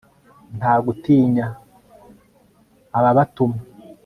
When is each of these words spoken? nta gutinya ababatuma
nta 0.57 0.73
gutinya 0.85 1.45
ababatuma 2.97 3.59